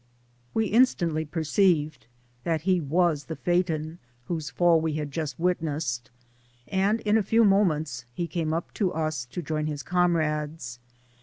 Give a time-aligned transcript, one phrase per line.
[0.55, 2.07] We instantly perceived
[2.43, 6.09] that he was the Phaeton whose fall we had just witnessed,
[6.67, 10.79] and in a few moments he came up to us to join his comrades.